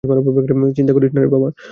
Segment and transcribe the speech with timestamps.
[0.77, 1.49] চিন্তা করিস না বাবা।